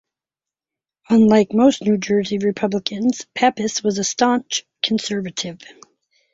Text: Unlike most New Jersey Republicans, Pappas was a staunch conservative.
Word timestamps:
Unlike 1.11 1.53
most 1.53 1.83
New 1.83 1.95
Jersey 1.99 2.39
Republicans, 2.39 3.27
Pappas 3.35 3.83
was 3.83 3.99
a 3.99 4.03
staunch 4.03 4.63
conservative. 4.81 5.59